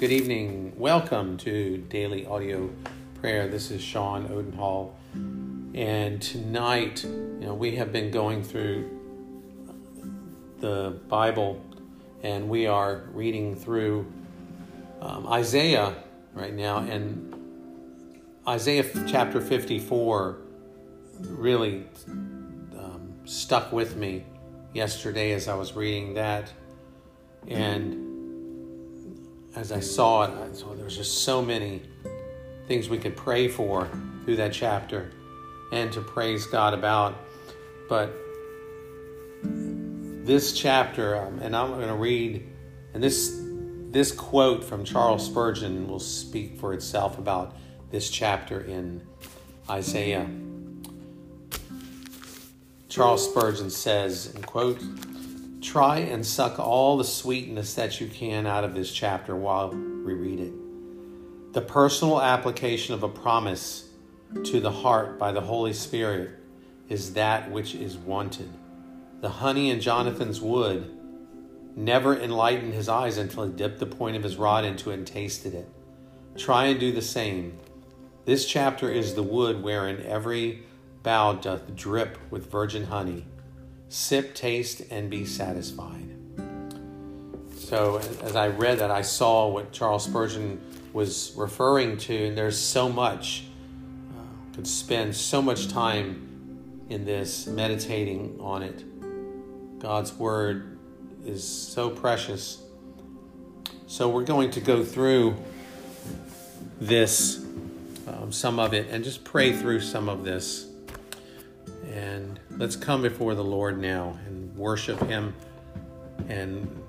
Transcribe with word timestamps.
Good 0.00 0.12
evening. 0.12 0.72
Welcome 0.78 1.36
to 1.36 1.76
Daily 1.90 2.24
Audio 2.24 2.70
Prayer. 3.20 3.48
This 3.48 3.70
is 3.70 3.82
Shawn 3.82 4.28
Odendhal. 4.28 4.92
And 5.74 6.22
tonight, 6.22 7.04
you 7.04 7.40
know, 7.40 7.52
we 7.52 7.76
have 7.76 7.92
been 7.92 8.10
going 8.10 8.42
through 8.42 8.88
the 10.60 10.98
Bible 11.06 11.62
and 12.22 12.48
we 12.48 12.66
are 12.66 13.02
reading 13.12 13.54
through 13.54 14.10
um, 15.02 15.26
Isaiah 15.26 15.94
right 16.32 16.54
now. 16.54 16.78
And 16.78 17.34
Isaiah 18.48 18.86
chapter 19.06 19.38
54 19.38 20.38
really 21.28 21.84
um, 22.78 23.12
stuck 23.26 23.70
with 23.70 23.96
me 23.96 24.24
yesterday 24.72 25.32
as 25.32 25.46
I 25.46 25.56
was 25.56 25.76
reading 25.76 26.14
that. 26.14 26.50
And 27.46 28.09
as 29.56 29.72
I 29.72 29.80
saw 29.80 30.22
it, 30.24 30.30
I 30.30 30.52
saw 30.54 30.74
there 30.74 30.84
was 30.84 30.96
just 30.96 31.24
so 31.24 31.42
many 31.42 31.82
things 32.66 32.88
we 32.88 32.98
could 32.98 33.16
pray 33.16 33.48
for 33.48 33.88
through 34.24 34.36
that 34.36 34.52
chapter 34.52 35.10
and 35.72 35.92
to 35.92 36.00
praise 36.00 36.46
God 36.46 36.74
about. 36.74 37.16
But 37.88 38.14
this 39.42 40.52
chapter, 40.52 41.16
um, 41.16 41.40
and 41.40 41.56
I'm 41.56 41.70
going 41.70 41.88
to 41.88 41.94
read, 41.94 42.48
and 42.94 43.02
this 43.02 43.40
this 43.90 44.12
quote 44.12 44.62
from 44.62 44.84
Charles 44.84 45.26
Spurgeon 45.26 45.88
will 45.88 45.98
speak 45.98 46.60
for 46.60 46.72
itself 46.72 47.18
about 47.18 47.56
this 47.90 48.08
chapter 48.08 48.60
in 48.60 49.02
Isaiah. 49.68 50.30
Charles 52.88 53.28
Spurgeon 53.28 53.68
says, 53.68 54.32
and 54.32 54.46
quote, 54.46 54.80
Try 55.60 55.98
and 55.98 56.24
suck 56.24 56.58
all 56.58 56.96
the 56.96 57.04
sweetness 57.04 57.74
that 57.74 58.00
you 58.00 58.06
can 58.08 58.46
out 58.46 58.64
of 58.64 58.74
this 58.74 58.90
chapter 58.90 59.36
while 59.36 59.68
we 59.68 60.14
read 60.14 60.40
it. 60.40 60.54
The 61.52 61.60
personal 61.60 62.22
application 62.22 62.94
of 62.94 63.02
a 63.02 63.08
promise 63.08 63.90
to 64.44 64.60
the 64.60 64.70
heart 64.70 65.18
by 65.18 65.32
the 65.32 65.42
Holy 65.42 65.74
Spirit 65.74 66.30
is 66.88 67.12
that 67.12 67.50
which 67.50 67.74
is 67.74 67.98
wanted. 67.98 68.48
The 69.20 69.28
honey 69.28 69.70
in 69.70 69.80
Jonathan's 69.80 70.40
wood 70.40 70.96
never 71.76 72.18
enlightened 72.18 72.72
his 72.72 72.88
eyes 72.88 73.18
until 73.18 73.44
he 73.44 73.52
dipped 73.52 73.80
the 73.80 73.86
point 73.86 74.16
of 74.16 74.22
his 74.22 74.36
rod 74.36 74.64
into 74.64 74.90
it 74.90 74.94
and 74.94 75.06
tasted 75.06 75.52
it. 75.52 75.68
Try 76.38 76.66
and 76.66 76.80
do 76.80 76.90
the 76.90 77.02
same. 77.02 77.58
This 78.24 78.46
chapter 78.46 78.90
is 78.90 79.14
the 79.14 79.22
wood 79.22 79.62
wherein 79.62 80.06
every 80.06 80.62
bough 81.02 81.34
doth 81.34 81.76
drip 81.76 82.16
with 82.30 82.50
virgin 82.50 82.84
honey 82.84 83.26
sip, 83.90 84.34
taste, 84.34 84.82
and 84.90 85.10
be 85.10 85.26
satisfied. 85.26 86.08
So, 87.56 87.98
as 88.22 88.36
I 88.36 88.48
read 88.48 88.78
that, 88.78 88.90
I 88.90 89.02
saw 89.02 89.48
what 89.48 89.72
Charles 89.72 90.04
Spurgeon 90.04 90.60
was 90.92 91.32
referring 91.36 91.98
to, 91.98 92.26
and 92.26 92.38
there's 92.38 92.58
so 92.58 92.88
much. 92.88 93.44
Uh, 94.16 94.54
could 94.54 94.66
spend 94.66 95.14
so 95.14 95.42
much 95.42 95.68
time 95.68 96.80
in 96.88 97.04
this, 97.04 97.46
meditating 97.46 98.38
on 98.40 98.62
it. 98.62 98.84
God's 99.80 100.12
Word 100.12 100.78
is 101.24 101.46
so 101.46 101.90
precious. 101.90 102.62
So, 103.86 104.08
we're 104.08 104.24
going 104.24 104.52
to 104.52 104.60
go 104.60 104.84
through 104.84 105.36
this, 106.80 107.44
um, 108.06 108.30
some 108.30 108.60
of 108.60 108.72
it, 108.72 108.88
and 108.88 109.02
just 109.02 109.24
pray 109.24 109.52
through 109.52 109.80
some 109.80 110.08
of 110.08 110.24
this. 110.24 110.69
And 111.90 112.38
let's 112.56 112.76
come 112.76 113.02
before 113.02 113.34
the 113.34 113.44
Lord 113.44 113.80
now 113.80 114.18
and 114.26 114.56
worship 114.56 115.00
Him 115.06 115.34
and, 116.28 116.82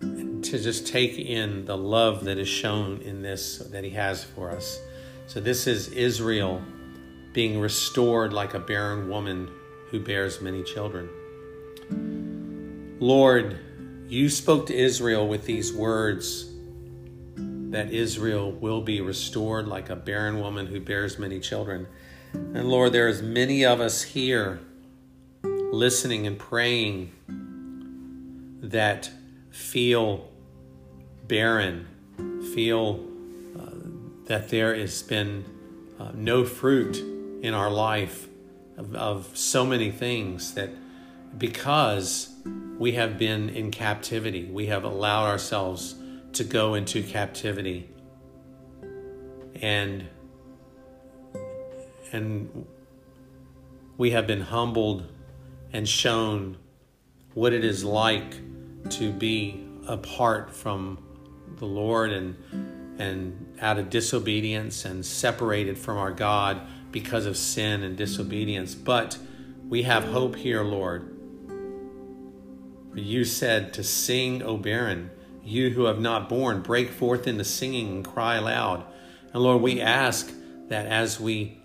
to 0.00 0.58
just 0.58 0.86
take 0.88 1.16
in 1.18 1.64
the 1.64 1.76
love 1.76 2.24
that 2.24 2.36
is 2.38 2.48
shown 2.48 3.00
in 3.02 3.22
this 3.22 3.58
that 3.58 3.84
He 3.84 3.90
has 3.90 4.24
for 4.24 4.50
us. 4.50 4.78
So, 5.26 5.40
this 5.40 5.66
is 5.66 5.88
Israel 5.88 6.60
being 7.32 7.58
restored 7.58 8.32
like 8.32 8.54
a 8.54 8.58
barren 8.58 9.08
woman 9.08 9.50
who 9.90 10.00
bears 10.00 10.40
many 10.40 10.62
children. 10.62 11.08
Lord, 13.00 13.58
you 14.08 14.28
spoke 14.28 14.66
to 14.66 14.74
Israel 14.74 15.26
with 15.26 15.44
these 15.46 15.72
words 15.72 16.50
that 17.36 17.92
Israel 17.92 18.52
will 18.52 18.80
be 18.80 19.00
restored 19.00 19.66
like 19.66 19.90
a 19.90 19.96
barren 19.96 20.38
woman 20.40 20.66
who 20.66 20.80
bears 20.80 21.18
many 21.18 21.40
children. 21.40 21.86
And 22.34 22.68
Lord, 22.68 22.92
there 22.92 23.08
is 23.08 23.22
many 23.22 23.64
of 23.64 23.80
us 23.80 24.02
here 24.02 24.60
listening 25.42 26.26
and 26.26 26.38
praying 26.38 27.12
that 28.62 29.10
feel 29.50 30.28
barren, 31.26 31.86
feel 32.54 33.04
uh, 33.58 33.70
that 34.26 34.48
there 34.48 34.74
has 34.74 35.02
been 35.02 35.44
uh, 35.98 36.10
no 36.14 36.44
fruit 36.44 36.96
in 37.42 37.54
our 37.54 37.70
life 37.70 38.28
of, 38.76 38.94
of 38.94 39.36
so 39.36 39.64
many 39.64 39.90
things 39.90 40.54
that 40.54 40.70
because 41.36 42.30
we 42.78 42.92
have 42.92 43.18
been 43.18 43.48
in 43.48 43.70
captivity, 43.70 44.44
we 44.44 44.66
have 44.66 44.84
allowed 44.84 45.26
ourselves 45.26 45.94
to 46.32 46.44
go 46.44 46.74
into 46.74 47.02
captivity. 47.02 47.88
And 49.60 50.08
and 52.14 52.66
we 53.98 54.12
have 54.12 54.26
been 54.26 54.40
humbled 54.40 55.04
and 55.72 55.88
shown 55.88 56.56
what 57.34 57.52
it 57.52 57.64
is 57.64 57.84
like 57.84 58.36
to 58.90 59.12
be 59.12 59.66
apart 59.88 60.54
from 60.54 61.02
the 61.58 61.66
Lord 61.66 62.12
and 62.12 62.36
and 62.96 63.58
out 63.60 63.76
of 63.76 63.90
disobedience 63.90 64.84
and 64.84 65.04
separated 65.04 65.76
from 65.76 65.98
our 65.98 66.12
God 66.12 66.60
because 66.92 67.26
of 67.26 67.36
sin 67.36 67.82
and 67.82 67.96
disobedience. 67.96 68.76
But 68.76 69.18
we 69.68 69.82
have 69.82 70.04
hope 70.04 70.36
here, 70.36 70.62
Lord. 70.62 71.10
You 72.94 73.24
said 73.24 73.72
to 73.74 73.82
sing, 73.82 74.44
O 74.44 74.56
barren, 74.56 75.10
you 75.42 75.70
who 75.70 75.86
have 75.86 75.98
not 75.98 76.28
borne, 76.28 76.62
break 76.62 76.90
forth 76.90 77.26
into 77.26 77.42
singing 77.42 77.88
and 77.88 78.04
cry 78.04 78.36
aloud. 78.36 78.84
And 79.32 79.42
Lord, 79.42 79.60
we 79.60 79.80
ask 79.80 80.32
that 80.68 80.86
as 80.86 81.18
we 81.18 81.58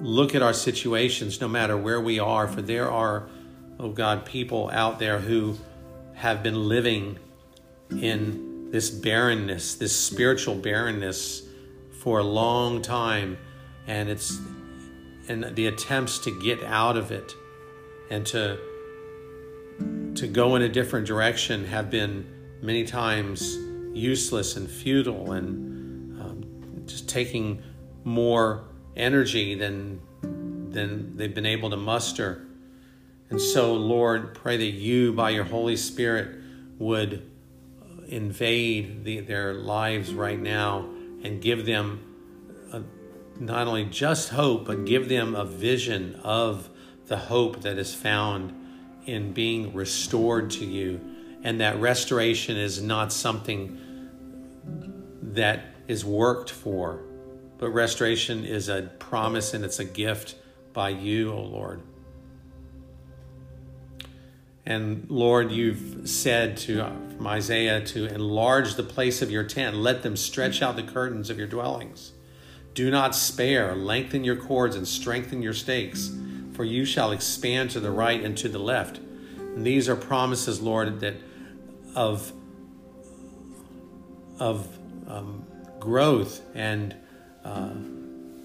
look 0.00 0.34
at 0.34 0.42
our 0.42 0.52
situations, 0.52 1.40
no 1.40 1.48
matter 1.48 1.76
where 1.76 2.00
we 2.00 2.18
are, 2.18 2.48
for 2.48 2.62
there 2.62 2.90
are, 2.90 3.28
oh 3.78 3.90
God, 3.90 4.24
people 4.24 4.70
out 4.72 4.98
there 4.98 5.18
who 5.18 5.56
have 6.14 6.42
been 6.42 6.68
living 6.68 7.18
in 7.90 8.70
this 8.70 8.90
barrenness, 8.90 9.74
this 9.74 9.94
spiritual 9.94 10.54
barrenness 10.54 11.42
for 11.90 12.18
a 12.18 12.24
long 12.24 12.82
time, 12.82 13.38
and 13.86 14.08
it's 14.08 14.38
and 15.28 15.54
the 15.54 15.66
attempts 15.66 16.18
to 16.18 16.40
get 16.40 16.62
out 16.64 16.96
of 16.96 17.12
it 17.12 17.34
and 18.10 18.26
to 18.26 18.58
to 20.14 20.26
go 20.26 20.56
in 20.56 20.62
a 20.62 20.68
different 20.68 21.06
direction 21.06 21.64
have 21.64 21.90
been 21.90 22.26
many 22.60 22.84
times 22.84 23.56
useless 23.92 24.56
and 24.56 24.70
futile 24.70 25.32
and 25.32 26.20
um, 26.20 26.44
just 26.86 27.08
taking 27.08 27.62
more 28.04 28.64
energy 28.96 29.54
than 29.54 30.00
than 30.72 31.16
they've 31.16 31.34
been 31.34 31.46
able 31.46 31.70
to 31.70 31.76
muster. 31.76 32.46
And 33.28 33.40
so, 33.40 33.74
Lord, 33.74 34.34
pray 34.34 34.56
that 34.56 34.64
you, 34.64 35.12
by 35.12 35.30
your 35.30 35.44
Holy 35.44 35.76
Spirit, 35.76 36.36
would 36.78 37.30
invade 38.08 39.04
the, 39.04 39.20
their 39.20 39.54
lives 39.54 40.12
right 40.12 40.38
now 40.38 40.88
and 41.22 41.40
give 41.40 41.64
them 41.64 42.00
a, 42.72 42.82
not 43.38 43.66
only 43.66 43.84
just 43.84 44.30
hope, 44.30 44.66
but 44.66 44.84
give 44.84 45.08
them 45.08 45.34
a 45.34 45.44
vision 45.44 46.16
of 46.24 46.68
the 47.06 47.16
hope 47.16 47.62
that 47.62 47.78
is 47.78 47.94
found 47.94 48.54
in 49.06 49.32
being 49.32 49.74
restored 49.74 50.50
to 50.50 50.64
you. 50.64 51.00
And 51.42 51.60
that 51.60 51.80
restoration 51.80 52.56
is 52.56 52.82
not 52.82 53.12
something 53.12 53.78
that 55.22 55.62
is 55.86 56.04
worked 56.04 56.50
for, 56.50 57.00
but 57.60 57.68
restoration 57.74 58.46
is 58.46 58.70
a 58.70 58.90
promise 58.98 59.52
and 59.52 59.66
it's 59.66 59.78
a 59.78 59.84
gift 59.84 60.34
by 60.72 60.88
you, 60.88 61.30
O 61.30 61.36
oh 61.36 61.42
Lord. 61.42 61.82
And 64.64 65.06
Lord, 65.10 65.52
you've 65.52 66.08
said 66.08 66.56
to 66.58 66.76
from 67.16 67.26
Isaiah 67.26 67.84
to 67.84 68.06
enlarge 68.06 68.76
the 68.76 68.82
place 68.82 69.20
of 69.20 69.30
your 69.30 69.44
tent, 69.44 69.76
let 69.76 70.02
them 70.02 70.16
stretch 70.16 70.62
out 70.62 70.76
the 70.76 70.82
curtains 70.82 71.28
of 71.28 71.36
your 71.36 71.46
dwellings. 71.46 72.12
Do 72.72 72.90
not 72.90 73.14
spare, 73.14 73.74
lengthen 73.74 74.24
your 74.24 74.36
cords 74.36 74.74
and 74.74 74.88
strengthen 74.88 75.42
your 75.42 75.52
stakes, 75.52 76.10
for 76.54 76.64
you 76.64 76.86
shall 76.86 77.12
expand 77.12 77.70
to 77.72 77.80
the 77.80 77.90
right 77.90 78.24
and 78.24 78.38
to 78.38 78.48
the 78.48 78.58
left. 78.58 79.00
And 79.36 79.66
these 79.66 79.86
are 79.86 79.96
promises, 79.96 80.62
Lord, 80.62 81.00
that 81.00 81.16
of 81.94 82.32
of 84.38 84.66
um, 85.06 85.44
growth 85.78 86.40
and 86.54 86.96
uh, 87.44 87.70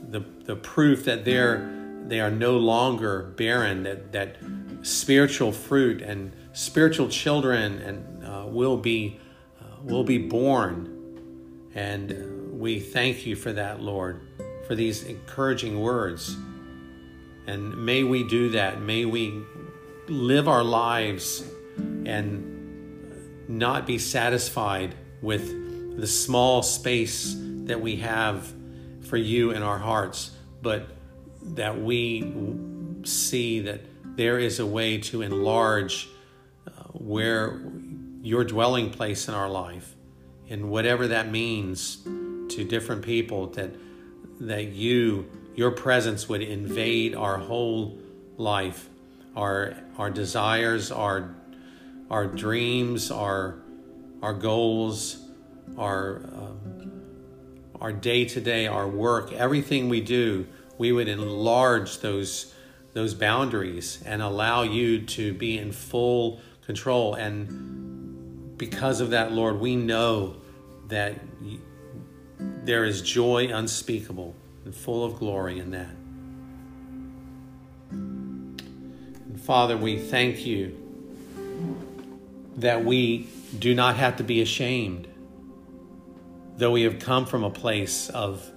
the, 0.09 0.23
the 0.45 0.55
proof 0.55 1.05
that 1.05 1.25
they're, 1.25 1.71
they 2.07 2.19
are 2.19 2.31
no 2.31 2.57
longer 2.57 3.33
barren, 3.35 3.83
that, 3.83 4.11
that 4.11 4.37
spiritual 4.83 5.51
fruit 5.51 6.01
and 6.01 6.31
spiritual 6.53 7.09
children 7.09 7.81
and 7.81 8.25
uh, 8.25 8.45
will 8.47 8.77
be 8.77 9.19
uh, 9.59 9.65
will 9.83 10.03
be 10.03 10.17
born 10.17 10.91
And 11.75 12.59
we 12.59 12.79
thank 12.79 13.25
you 13.25 13.35
for 13.35 13.51
that, 13.53 13.81
Lord, 13.81 14.21
for 14.65 14.75
these 14.75 15.03
encouraging 15.03 15.79
words. 15.79 16.37
And 17.47 17.85
may 17.85 18.03
we 18.03 18.23
do 18.27 18.49
that. 18.51 18.81
May 18.81 19.05
we 19.05 19.43
live 20.07 20.47
our 20.47 20.63
lives 20.63 21.43
and 21.77 22.53
not 23.49 23.85
be 23.85 23.97
satisfied 23.97 24.95
with 25.21 25.99
the 25.99 26.07
small 26.07 26.63
space 26.63 27.35
that 27.65 27.79
we 27.79 27.97
have 27.97 28.53
for 29.05 29.17
you 29.17 29.51
in 29.51 29.61
our 29.61 29.77
hearts, 29.77 30.31
but 30.61 30.87
that 31.41 31.79
we 31.79 32.33
see 33.03 33.61
that 33.61 33.81
there 34.17 34.39
is 34.39 34.59
a 34.59 34.65
way 34.65 34.97
to 34.97 35.21
enlarge 35.21 36.09
uh, 36.67 36.71
where 36.93 37.61
your 38.21 38.43
dwelling 38.43 38.89
place 38.89 39.27
in 39.27 39.33
our 39.33 39.49
life 39.49 39.95
and 40.49 40.69
whatever 40.69 41.07
that 41.07 41.29
means 41.29 41.97
to 42.49 42.63
different 42.63 43.03
people 43.03 43.47
that 43.47 43.71
that 44.39 44.67
you 44.67 45.29
your 45.55 45.71
presence 45.71 46.27
would 46.27 46.41
invade 46.41 47.15
our 47.15 47.37
whole 47.37 47.97
life. 48.37 48.89
Our 49.35 49.75
our 49.97 50.09
desires 50.09 50.91
our 50.91 51.35
our 52.09 52.27
dreams 52.27 53.11
our 53.11 53.59
our 54.21 54.33
goals 54.33 55.17
our 55.77 56.17
um, 56.33 56.74
our 57.81 57.91
day 57.91 58.25
to 58.25 58.41
day 58.41 58.67
our 58.67 58.87
work 58.87 59.31
everything 59.33 59.89
we 59.89 60.01
do 60.01 60.45
we 60.77 60.91
would 60.91 61.07
enlarge 61.07 61.99
those 61.99 62.53
those 62.95 63.13
boundaries 63.13 64.01
and 64.05 64.21
allow 64.21 64.63
you 64.63 65.01
to 65.01 65.33
be 65.33 65.57
in 65.57 65.73
full 65.73 66.39
control. 66.65 67.13
And 67.13 68.57
because 68.57 69.01
of 69.01 69.09
that, 69.11 69.33
Lord, 69.33 69.59
we 69.59 69.75
know 69.75 70.37
that 70.87 71.19
there 72.39 72.85
is 72.85 73.01
joy 73.01 73.49
unspeakable 73.53 74.33
and 74.63 74.73
full 74.73 75.03
of 75.03 75.19
glory 75.19 75.59
in 75.59 75.71
that. 75.71 75.89
And 77.91 78.61
Father, 79.41 79.75
we 79.75 79.99
thank 79.99 80.45
you 80.45 80.81
that 82.55 82.85
we 82.85 83.27
do 83.59 83.75
not 83.75 83.97
have 83.97 84.15
to 84.17 84.23
be 84.23 84.41
ashamed, 84.41 85.09
though 86.57 86.71
we 86.71 86.83
have 86.83 86.99
come 86.99 87.25
from 87.25 87.43
a 87.43 87.49
place 87.49 88.09
of, 88.09 88.49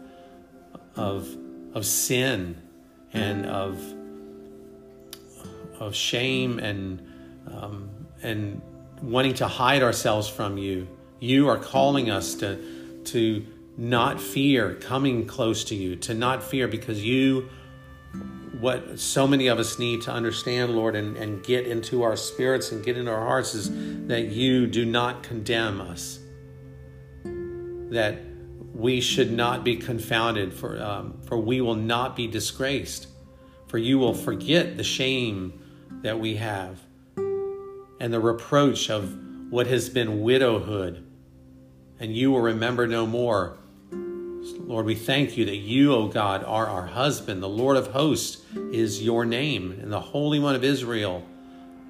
of, 0.97 1.29
of 1.75 1.85
sin 1.85 2.61
and 3.13 3.47
of 3.47 3.81
of 5.81 5.95
shame 5.95 6.59
and 6.59 7.01
um, 7.51 7.89
and 8.23 8.61
wanting 9.01 9.35
to 9.35 9.47
hide 9.47 9.83
ourselves 9.83 10.29
from 10.29 10.59
you. 10.59 10.89
You 11.21 11.49
are 11.49 11.59
calling 11.59 12.11
us 12.11 12.35
to 12.37 13.01
to 13.05 13.47
not 13.77 14.21
fear 14.21 14.75
coming 14.75 15.27
close 15.27 15.65
to 15.65 15.75
you, 15.75 15.97
to 15.97 16.15
not 16.15 16.43
fear 16.43 16.69
because 16.69 17.05
you 17.05 17.49
what 18.61 18.99
so 18.99 19.27
many 19.27 19.47
of 19.47 19.61
us 19.61 19.79
need 19.79 20.03
to 20.03 20.11
understand, 20.11 20.75
Lord, 20.75 20.97
and, 20.97 21.17
and 21.17 21.45
get 21.45 21.67
into 21.67 22.03
our 22.03 22.17
spirits 22.17 22.73
and 22.73 22.85
get 22.85 22.97
into 22.97 23.13
our 23.13 23.25
hearts 23.25 23.55
is 23.55 23.71
that 24.09 24.29
you 24.31 24.67
do 24.67 24.85
not 24.85 25.23
condemn 25.23 25.81
us. 25.81 26.19
That 27.91 28.19
we 28.75 29.01
should 29.01 29.33
not 29.33 29.65
be 29.65 29.77
confounded, 29.77 30.53
for, 30.53 30.81
um, 30.81 31.21
for 31.27 31.39
we 31.39 31.61
will 31.61 31.75
not 31.75 32.17
be 32.17 32.27
disgraced. 32.27 33.09
For 33.67 33.79
you 33.79 33.99
will 33.99 34.15
forget 34.15 34.77
the 34.77 34.85
shame 34.85 35.61
that 36.03 36.19
we 36.19 36.37
have 36.37 36.81
and 38.01 38.13
the 38.13 38.21
reproach 38.21 38.91
of 38.91 39.17
what 39.51 39.67
has 39.67 39.89
been 39.89 40.21
widowhood, 40.21 41.05
and 41.99 42.15
you 42.15 42.31
will 42.31 42.41
remember 42.41 42.87
no 42.87 43.07
more. 43.07 43.57
Lord, 44.61 44.87
we 44.87 44.95
thank 44.95 45.37
you 45.37 45.45
that 45.47 45.57
you, 45.57 45.93
O 45.93 46.09
God, 46.09 46.45
are 46.45 46.67
our 46.67 46.87
husband. 46.87 47.43
The 47.43 47.49
Lord 47.49 47.77
of 47.77 47.89
hosts 47.89 48.43
is 48.73 49.03
your 49.03 49.25
name, 49.25 49.79
and 49.83 49.93
the 49.93 50.01
Holy 50.01 50.39
One 50.39 50.55
of 50.55 50.65
Israel. 50.65 51.25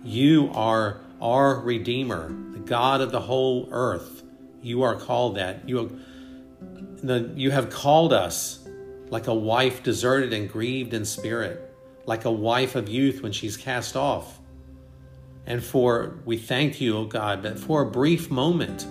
You 0.05 0.51
are 0.55 1.01
our 1.21 1.61
Redeemer, 1.61 2.29
the 2.53 2.61
God 2.61 3.01
of 3.01 3.11
the 3.13 3.21
whole 3.21 3.69
earth. 3.71 4.23
You 4.63 4.83
are 4.83 4.97
called 4.97 5.37
that. 5.37 5.69
You, 5.69 6.01
the, 6.61 7.33
you 7.37 7.51
have 7.51 7.71
called 7.71 8.13
us 8.13 8.67
like 9.11 9.27
a 9.27 9.35
wife 9.35 9.83
deserted 9.83 10.33
and 10.33 10.51
grieved 10.51 10.93
in 10.95 11.05
spirit 11.05 11.69
like 12.09 12.25
a 12.25 12.33
wife 12.33 12.75
of 12.75 12.89
youth 12.89 13.23
when 13.23 13.33
she's 13.33 13.59
cast 13.59 13.95
off. 13.95 14.41
And 15.45 15.63
for, 15.63 16.19
we 16.25 16.39
thank 16.39 16.81
you, 16.81 16.97
O 16.97 17.05
God, 17.05 17.43
but 17.43 17.59
for 17.59 17.83
a 17.83 17.91
brief 17.91 18.31
moment, 18.31 18.87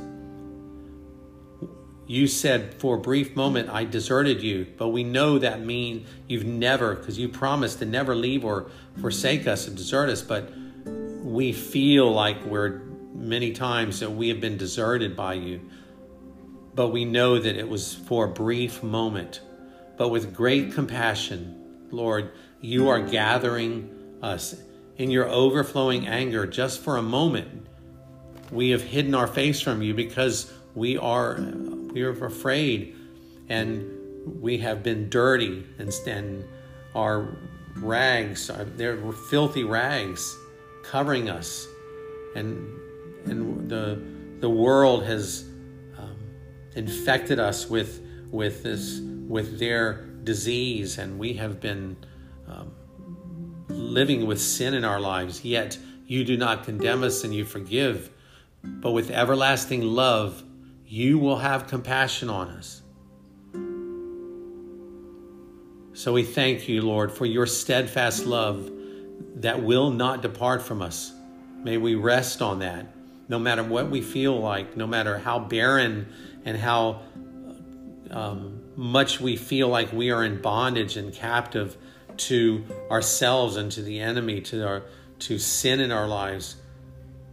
you 2.06 2.28
said, 2.28 2.76
for 2.76 2.98
a 2.98 3.00
brief 3.00 3.36
moment, 3.36 3.70
I 3.70 3.86
deserted 3.86 4.44
you, 4.44 4.68
but 4.78 4.90
we 4.90 5.04
know 5.04 5.40
that 5.40 5.62
mean 5.62 6.06
you've 6.28 6.46
never, 6.46 6.94
because 6.94 7.18
you 7.18 7.28
promised 7.28 7.80
to 7.80 7.86
never 7.86 8.16
leave 8.16 8.46
or 8.46 8.70
forsake 9.02 9.48
us 9.48 9.68
and 9.68 9.76
desert 9.76 10.10
us, 10.10 10.22
but 10.22 10.54
we 11.24 11.52
feel 11.52 12.12
like 12.12 12.46
we're 12.46 12.82
many 13.18 13.52
times 13.52 14.00
that 14.00 14.12
we 14.12 14.30
have 14.30 14.40
been 14.40 14.58
deserted 14.58 15.16
by 15.16 15.34
you. 15.34 15.60
But 16.76 16.90
we 16.90 17.06
know 17.06 17.40
that 17.40 17.58
it 17.58 17.68
was 17.68 17.96
for 17.96 18.26
a 18.26 18.30
brief 18.30 18.84
moment. 18.84 19.42
But 19.98 20.10
with 20.10 20.34
great 20.34 20.74
compassion, 20.74 21.88
Lord, 21.90 22.32
you 22.62 22.90
are 22.90 23.02
gathering 23.02 23.90
us 24.22 24.56
in 24.98 25.10
your 25.10 25.28
overflowing 25.28 26.08
anger 26.08 26.46
just 26.46 26.82
for 26.82 26.98
a 26.98 27.02
moment. 27.02 27.66
We 28.52 28.70
have 28.70 28.84
hidden 28.84 29.16
our 29.16 29.28
face 29.28 29.60
from 29.60 29.82
you 29.82 29.94
because 29.94 30.52
we 30.76 30.98
are 30.98 31.40
we 31.92 32.04
are 32.04 32.12
afraid 32.26 32.96
and 33.50 34.42
we 34.42 34.60
have 34.60 34.84
been 34.84 35.10
dirty 35.10 35.66
and, 35.80 35.92
and 36.06 36.46
our 36.94 37.36
rags 37.78 38.52
were 38.52 39.14
filthy 39.14 39.64
rags 39.64 40.38
covering 40.84 41.30
us 41.30 41.68
and 42.36 42.70
and 43.30 43.70
the 43.70 44.02
the 44.40 44.50
world 44.50 45.04
has 45.04 45.46
um, 45.98 46.18
infected 46.76 47.40
us 47.40 47.70
with 47.70 48.02
with 48.32 48.64
this 48.64 49.00
with 49.28 49.60
their 49.60 50.06
disease 50.24 50.98
and 50.98 51.18
we 51.18 51.34
have 51.34 51.60
been 51.60 51.98
um, 52.48 52.72
living 53.70 54.26
with 54.26 54.42
sin 54.42 54.74
in 54.74 54.84
our 54.84 55.00
lives, 55.00 55.44
yet 55.44 55.78
you 56.06 56.24
do 56.24 56.38
not 56.38 56.64
condemn 56.64 57.04
us 57.04 57.24
and 57.24 57.34
you 57.34 57.46
forgive. 57.46 58.10
But 58.64 58.92
with 58.92 59.12
everlasting 59.12 59.82
love, 59.82 60.44
you 60.86 61.20
will 61.20 61.38
have 61.38 61.68
compassion 61.68 62.30
on 62.30 62.50
us. 62.50 62.82
So 65.94 66.14
we 66.14 66.24
thank 66.24 66.70
you, 66.70 66.82
Lord, 66.82 67.12
for 67.12 67.26
your 67.26 67.46
steadfast 67.46 68.26
love 68.26 68.72
that 69.36 69.64
will 69.64 69.90
not 69.90 70.22
depart 70.22 70.62
from 70.62 70.82
us. 70.82 71.12
May 71.64 71.78
we 71.78 71.96
rest 71.96 72.42
on 72.42 72.60
that, 72.60 72.86
no 73.30 73.40
matter 73.40 73.64
what 73.64 73.90
we 73.90 74.02
feel 74.02 74.40
like, 74.40 74.78
no 74.78 74.88
matter 74.88 75.18
how 75.18 75.40
barren 75.40 76.08
and 76.46 76.58
how 76.58 77.02
um, 78.12 78.62
much 78.76 79.20
we 79.20 79.36
feel 79.36 79.68
like 79.68 79.92
we 79.92 80.12
are 80.12 80.24
in 80.24 80.42
bondage 80.42 80.98
and 80.98 81.14
captive 81.14 81.78
to 82.16 82.64
ourselves 82.90 83.58
and 83.58 83.72
to 83.72 83.82
the 83.82 84.00
enemy, 84.00 84.42
to 84.42 84.66
our 84.66 84.84
to 85.20 85.40
sin 85.40 85.80
in 85.80 85.92
our 85.92 86.08
lives, 86.08 86.58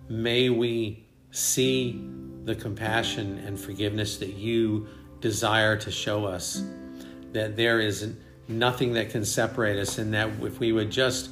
may 0.09 0.49
we 0.49 1.07
see 1.31 2.03
the 2.45 2.55
compassion 2.55 3.39
and 3.39 3.61
forgiveness 3.61 4.17
that 4.19 4.35
you 4.35 4.87
desire 5.21 5.77
to 5.77 5.91
show 5.91 6.25
us. 6.25 6.63
That 7.33 7.57
there 7.57 7.81
is 7.81 8.15
nothing 8.49 8.95
that 8.95 9.11
can 9.11 9.25
separate 9.25 9.79
us, 9.79 9.99
and 9.99 10.15
that 10.15 10.31
if 10.43 10.61
we 10.61 10.73
would 10.73 10.91
just 10.91 11.31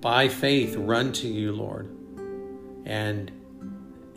by 0.00 0.28
faith 0.28 0.76
run 0.76 1.12
to 1.12 1.28
you, 1.28 1.52
Lord, 1.52 1.88
and 2.84 3.30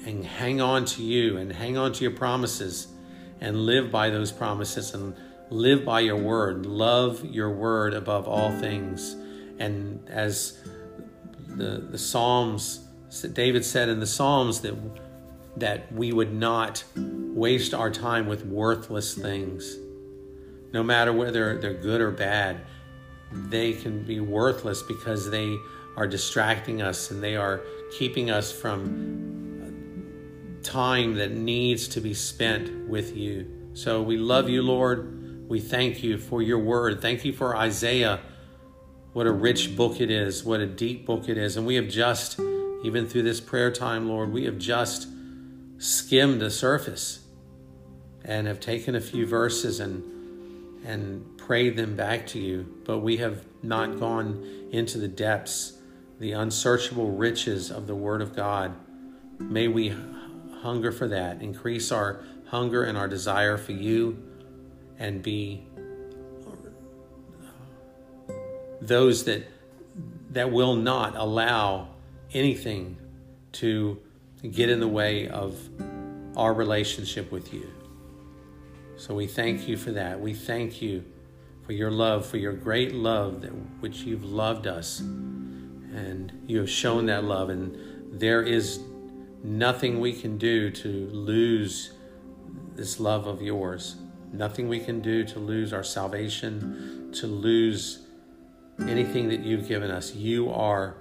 and 0.05 0.25
hang 0.25 0.60
on 0.60 0.86
to 0.86 1.01
you 1.01 1.38
and 1.38 1.51
hang 1.53 1.77
on 1.77 1.93
to 1.93 2.01
your 2.03 2.12
promises 2.12 2.88
and 3.39 3.65
live 3.65 3.91
by 3.91 4.10
those 4.10 4.32
promises 4.32 4.93
and 4.93 5.15
live 5.50 5.86
by 5.86 6.00
your 6.00 6.17
word, 6.17 6.65
love 6.65 7.24
your 7.25 7.51
word 7.51 7.93
above 7.93 8.27
all 8.27 8.51
things. 8.60 9.15
And 9.60 10.03
as 10.10 10.58
the, 11.48 11.86
the 11.89 11.98
Psalms, 11.98 12.79
David 13.34 13.63
said 13.63 13.89
in 13.89 14.00
the 14.00 14.08
Psalms 14.08 14.62
that, 14.62 14.75
that 15.58 15.91
we 15.93 16.12
would 16.12 16.34
not 16.34 16.84
waste 16.96 17.74
our 17.74 17.91
time 17.91 18.27
with 18.27 18.46
worthless 18.46 19.13
things. 19.13 19.77
No 20.72 20.84
matter 20.84 21.13
whether 21.13 21.60
they're 21.60 21.74
good 21.74 22.01
or 22.01 22.12
bad, 22.12 22.62
they 23.32 23.74
can 23.74 24.03
be 24.03 24.20
worthless 24.20 24.82
because 24.82 25.29
they 25.29 25.58
are 25.95 26.07
distracting 26.07 26.81
us 26.81 27.12
and 27.12 27.21
they 27.21 27.35
are 27.35 27.62
keeping 27.97 28.31
us 28.31 28.51
from 28.51 30.59
time 30.63 31.15
that 31.15 31.31
needs 31.31 31.88
to 31.89 32.01
be 32.01 32.13
spent 32.13 32.88
with 32.88 33.15
you. 33.15 33.69
So 33.73 34.01
we 34.01 34.17
love 34.17 34.50
you, 34.50 34.62
Lord. 34.63 35.50
We 35.50 35.59
thank 35.59 36.03
you 36.03 36.17
for 36.17 36.41
your 36.41 36.59
word. 36.59 37.01
Thank 37.01 37.25
you 37.25 37.33
for 37.33 37.55
Isaiah. 37.55 38.21
What 39.13 39.27
a 39.27 39.31
rich 39.31 39.75
book 39.75 40.00
it 40.01 40.09
is. 40.09 40.43
What 40.43 40.62
a 40.62 40.65
deep 40.65 41.05
book 41.05 41.29
it 41.29 41.38
is. 41.38 41.57
And 41.57 41.67
we 41.67 41.75
have 41.75 41.88
just, 41.89 42.39
even 42.83 43.07
through 43.07 43.23
this 43.23 43.41
prayer 43.41 43.71
time, 43.71 44.07
Lord, 44.09 44.31
we 44.31 44.45
have 44.45 44.57
just 44.57 45.07
skimmed 45.77 46.41
the 46.41 46.50
surface. 46.50 47.19
and 48.25 48.47
have 48.47 48.59
taken 48.59 48.95
a 48.95 49.01
few 49.01 49.25
verses 49.25 49.79
and 49.79 50.09
and 50.85 51.38
prayed 51.38 51.77
them 51.77 51.95
back 51.95 52.27
to 52.27 52.39
you, 52.39 52.65
but 52.83 53.00
we 53.00 53.17
have 53.17 53.45
not 53.62 54.00
gone 54.00 54.67
into 54.71 54.97
the 54.97 55.07
depths, 55.07 55.77
the 56.23 56.31
unsearchable 56.31 57.11
riches 57.11 57.69
of 57.69 57.85
the 57.85 57.93
Word 57.93 58.21
of 58.21 58.33
God. 58.33 58.73
May 59.39 59.67
we 59.67 59.93
hunger 60.61 60.93
for 60.93 61.09
that, 61.09 61.41
increase 61.41 61.91
our 61.91 62.23
hunger 62.47 62.81
and 62.85 62.97
our 62.97 63.09
desire 63.09 63.57
for 63.57 63.73
you, 63.73 64.23
and 64.97 65.21
be 65.21 65.67
those 68.79 69.25
that 69.25 69.45
that 70.29 70.49
will 70.49 70.75
not 70.75 71.13
allow 71.17 71.89
anything 72.33 72.95
to 73.51 73.99
get 74.49 74.69
in 74.69 74.79
the 74.79 74.87
way 74.87 75.27
of 75.27 75.59
our 76.37 76.53
relationship 76.53 77.33
with 77.33 77.53
you. 77.53 77.69
So 78.95 79.13
we 79.13 79.27
thank 79.27 79.67
you 79.67 79.75
for 79.75 79.91
that. 79.91 80.21
We 80.21 80.33
thank 80.33 80.81
you 80.81 81.03
for 81.65 81.73
your 81.73 81.91
love, 81.91 82.25
for 82.25 82.37
your 82.37 82.53
great 82.53 82.93
love 82.93 83.41
that 83.41 83.51
which 83.81 84.03
you've 84.03 84.23
loved 84.23 84.67
us. 84.67 85.03
And 86.03 86.43
you 86.45 86.60
have 86.60 86.69
shown 86.69 87.05
that 87.07 87.24
love 87.24 87.50
and 87.50 88.19
there 88.19 88.43
is 88.43 88.79
nothing 89.43 90.00
we 90.00 90.13
can 90.13 90.38
do 90.38 90.69
to 90.69 90.88
lose 90.88 91.93
this 92.75 93.00
love 93.00 93.27
of 93.27 93.41
yours. 93.41 93.95
Nothing 94.31 94.67
we 94.67 94.79
can 94.79 95.01
do 95.01 95.24
to 95.25 95.39
lose 95.39 95.74
our 95.74 95.83
salvation, 95.83 97.12
to 97.13 97.27
lose 97.27 98.05
anything 98.79 99.29
that 99.29 99.41
you've 99.41 99.67
given 99.67 99.91
us. 99.91 100.15
You 100.15 100.51
are 100.51 100.95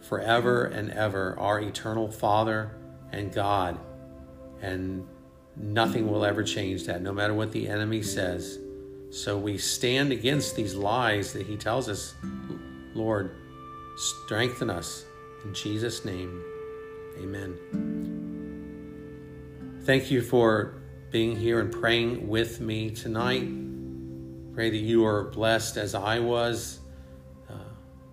forever 0.00 0.64
and 0.64 0.90
ever 0.92 1.38
our 1.38 1.60
eternal 1.60 2.10
Father 2.10 2.76
and 3.12 3.32
God. 3.32 3.78
And 4.62 5.06
nothing 5.56 6.10
will 6.10 6.24
ever 6.24 6.42
change 6.42 6.86
that, 6.86 7.02
no 7.02 7.12
matter 7.12 7.34
what 7.34 7.52
the 7.52 7.68
enemy 7.68 8.02
says. 8.02 8.58
So 9.10 9.38
we 9.38 9.58
stand 9.58 10.12
against 10.12 10.54
these 10.54 10.74
lies 10.74 11.32
that 11.32 11.46
he 11.46 11.56
tells 11.56 11.88
us. 11.88 12.14
Lord, 12.94 13.34
strengthen 13.98 14.70
us. 14.70 15.04
In 15.44 15.52
Jesus' 15.52 16.04
name, 16.04 16.42
amen. 17.18 17.56
Thank 19.84 20.10
you 20.10 20.22
for 20.22 20.74
being 21.10 21.34
here 21.34 21.60
and 21.60 21.72
praying 21.72 22.28
with 22.28 22.60
me 22.60 22.90
tonight. 22.90 23.48
Pray 24.54 24.70
that 24.70 24.76
you 24.76 25.04
are 25.04 25.24
blessed 25.24 25.76
as 25.76 25.94
I 25.94 26.20
was. 26.20 26.80
Uh, 27.48 27.54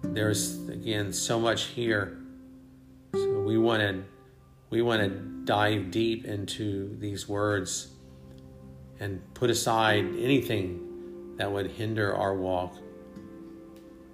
there's 0.02 0.68
again 0.70 1.14
so 1.14 1.40
much 1.40 1.66
here. 1.66 2.18
So 3.14 3.42
we 3.42 3.58
want 3.58 3.82
to 3.82 4.04
we 4.70 4.82
want 4.82 5.02
to 5.02 5.10
dive 5.46 5.92
deep 5.92 6.26
into 6.26 6.98
these 6.98 7.28
words 7.30 7.90
and 9.00 9.22
put 9.34 9.50
aside 9.50 10.06
anything 10.18 11.36
that 11.38 11.52
would 11.52 11.72
hinder 11.72 12.16
our 12.16 12.34
walk. 12.34 12.76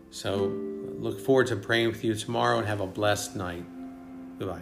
So 0.10 0.71
look 1.01 1.20
forward 1.20 1.48
to 1.48 1.55
praying 1.55 1.88
with 1.88 2.03
you 2.03 2.13
tomorrow 2.13 2.60
and 2.60 2.67
have 2.67 2.79
a 2.79 2.88
blessed 2.88 3.36
night. 3.36 3.65
Goodbye. 4.38 4.62